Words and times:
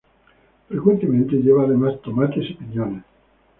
Frecuentemente 0.67 1.35
lleva 1.35 1.63
además 1.65 2.01
tomates 2.01 2.49
y 2.49 2.55
piñones. 2.55 3.03